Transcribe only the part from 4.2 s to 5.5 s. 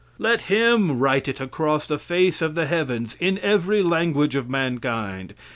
of mankind.